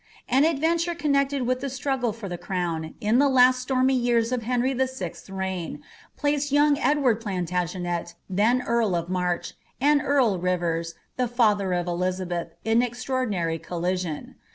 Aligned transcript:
An 0.27 0.41
adrenture 0.45 0.95
connected 0.97 1.43
with 1.43 1.59
the 1.59 1.69
struggle 1.69 2.11
for 2.11 2.27
the 2.27 2.35
crown, 2.39 2.95
in 2.99 3.19
the 3.19 3.29
last 3.29 3.59
stormy 3.61 3.93
years 3.93 4.31
of 4.31 4.41
Henry 4.41 4.73
VI.'s 4.73 5.29
reign, 5.29 5.83
plac^ 6.19 6.51
young 6.51 6.79
Edward 6.79 7.21
Plantagenet^ 7.21 8.15
then 8.27 8.63
earl 8.63 8.95
of 8.95 9.09
March, 9.09 9.53
and 9.79 10.01
earl 10.01 10.39
Rivers, 10.39 10.95
the 11.17 11.27
father 11.27 11.73
of 11.73 11.85
Elizabeth, 11.85 12.47
in 12.65 12.79
extrior 12.79 13.29
dmary 13.29 13.61
collision. 13.61 14.37